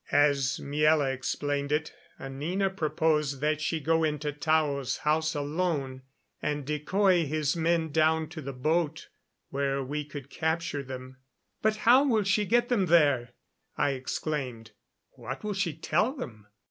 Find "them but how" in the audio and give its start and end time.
10.81-12.03